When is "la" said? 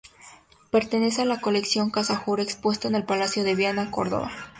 1.25-1.41